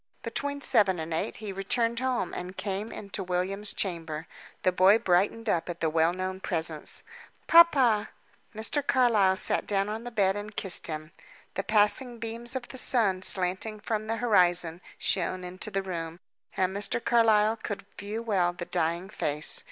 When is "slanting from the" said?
13.21-14.15